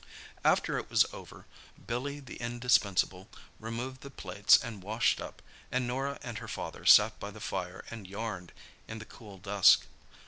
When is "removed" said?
3.59-4.01